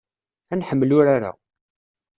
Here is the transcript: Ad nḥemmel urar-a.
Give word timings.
Ad 0.51 0.57
nḥemmel 0.59 0.91
urar-a. 0.97 1.31